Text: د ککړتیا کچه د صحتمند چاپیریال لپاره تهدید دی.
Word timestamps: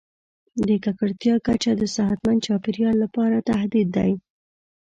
د 0.67 0.69
ککړتیا 0.83 1.35
کچه 1.47 1.71
د 1.77 1.83
صحتمند 1.95 2.43
چاپیریال 2.47 2.95
لپاره 3.03 3.45
تهدید 3.49 3.87
دی. 3.97 4.11